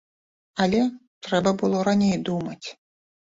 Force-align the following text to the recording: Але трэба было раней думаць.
Але 0.63 0.79
трэба 1.27 1.53
было 1.63 1.83
раней 1.89 2.15
думаць. 2.31 2.67